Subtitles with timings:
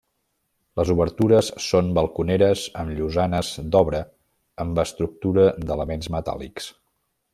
[0.79, 4.01] Les obertures són balconeres amb llosanes d'obra
[4.65, 6.73] amb estructura d'elements metàl·lics.